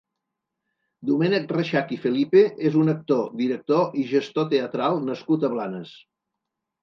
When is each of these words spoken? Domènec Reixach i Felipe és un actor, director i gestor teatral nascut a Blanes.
Domènec 1.09 1.51
Reixach 1.57 1.91
i 1.97 1.99
Felipe 2.05 2.41
és 2.69 2.77
un 2.83 2.89
actor, 2.95 3.21
director 3.41 3.99
i 4.03 4.07
gestor 4.15 4.49
teatral 4.55 4.97
nascut 5.11 5.45
a 5.49 5.53
Blanes. 5.55 5.93